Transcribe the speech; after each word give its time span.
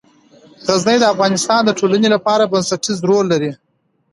غزني 0.67 0.97
د 0.99 1.05
افغانستان 1.13 1.61
د 1.65 1.71
ټولنې 1.79 2.07
لپاره 2.15 2.49
بنسټيز 2.51 2.97
رول 3.09 3.25
لري. 3.33 3.51